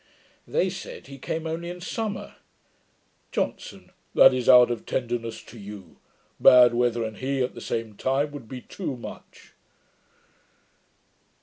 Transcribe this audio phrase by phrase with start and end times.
[0.47, 2.33] They said, he came only in summer.
[3.31, 3.91] JOHNSON.
[4.15, 5.97] 'That is out of tenderness to you.
[6.39, 9.53] Bad weather and he, at the same time, would be too much.'